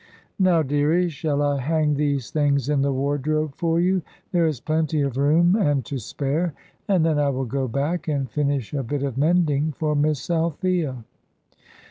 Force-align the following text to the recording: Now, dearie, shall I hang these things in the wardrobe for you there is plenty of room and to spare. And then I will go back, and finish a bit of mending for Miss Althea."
Now, 0.39 0.63
dearie, 0.63 1.09
shall 1.09 1.43
I 1.43 1.59
hang 1.59 1.93
these 1.93 2.31
things 2.31 2.69
in 2.69 2.81
the 2.81 2.91
wardrobe 2.91 3.53
for 3.53 3.79
you 3.79 4.01
there 4.31 4.47
is 4.47 4.59
plenty 4.59 5.01
of 5.01 5.15
room 5.15 5.55
and 5.55 5.85
to 5.85 5.99
spare. 5.99 6.55
And 6.87 7.05
then 7.05 7.19
I 7.19 7.29
will 7.29 7.45
go 7.45 7.67
back, 7.67 8.07
and 8.07 8.27
finish 8.27 8.73
a 8.73 8.81
bit 8.81 9.03
of 9.03 9.15
mending 9.15 9.73
for 9.73 9.93
Miss 9.95 10.27
Althea." 10.31 11.03